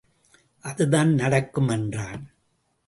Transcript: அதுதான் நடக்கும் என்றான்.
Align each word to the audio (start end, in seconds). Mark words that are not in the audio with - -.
அதுதான் 0.59 1.13
நடக்கும் 1.13 1.67
என்றான். 1.67 2.31